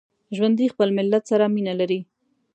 ژوندي 0.35 0.65
خپل 0.73 0.89
ملت 0.97 1.23
سره 1.31 1.45
مینه 1.55 1.73
لري 1.79 1.99